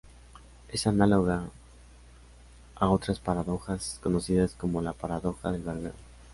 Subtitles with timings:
[0.69, 1.43] Es análoga
[2.73, 5.93] a otras paradojas conocidas, como la Paradoja del barbero.